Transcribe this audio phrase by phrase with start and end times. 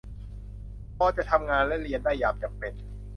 [0.97, 2.73] พอจะทำงานและเรียนได้ยามจำเป็น